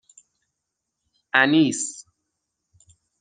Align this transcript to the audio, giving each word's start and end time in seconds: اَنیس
اَنیس 1.41 2.05